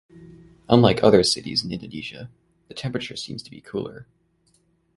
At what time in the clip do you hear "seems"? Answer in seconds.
3.15-3.43